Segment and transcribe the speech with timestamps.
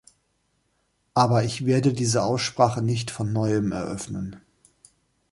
[1.13, 4.41] Aber ich werde diese Aussprache nicht von neuem eröffnen.